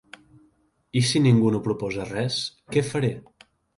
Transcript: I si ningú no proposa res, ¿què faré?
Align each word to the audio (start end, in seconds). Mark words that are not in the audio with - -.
I 1.01 1.03
si 1.09 1.21
ningú 1.25 1.51
no 1.55 1.61
proposa 1.67 2.07
res, 2.13 2.39
¿què 2.77 2.85
faré? 2.89 3.13